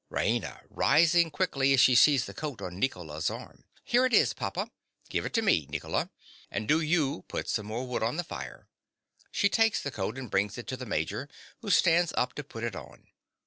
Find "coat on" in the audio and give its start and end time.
2.33-2.79